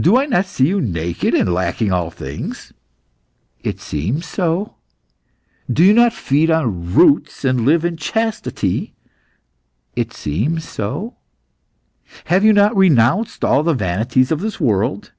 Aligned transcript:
"Do 0.00 0.16
I 0.16 0.24
not 0.24 0.46
see 0.46 0.68
you 0.68 0.80
naked, 0.80 1.34
and 1.34 1.52
lacking 1.52 1.92
all 1.92 2.10
things?" 2.10 2.72
"It 3.62 3.78
seems 3.78 4.24
so." 4.24 4.76
"Do 5.70 5.84
you 5.84 5.92
not 5.92 6.14
feed 6.14 6.50
on 6.50 6.94
roots, 6.94 7.44
and 7.44 7.66
live 7.66 7.84
in 7.84 7.98
chastity?" 7.98 8.94
"It 9.94 10.14
seems 10.14 10.66
so." 10.66 11.18
"Have 12.24 12.42
you 12.42 12.54
not 12.54 12.74
renounced 12.74 13.44
all 13.44 13.62
the 13.62 13.74
vanities 13.74 14.32
of 14.32 14.40
this 14.40 14.58
world?" 14.58 15.12